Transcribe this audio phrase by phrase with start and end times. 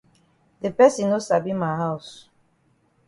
[0.65, 2.09] De person no sabi ma haus.